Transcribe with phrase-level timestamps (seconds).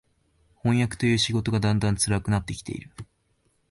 [0.63, 2.89] 飜訳という仕事がだんだん辛くなって来ている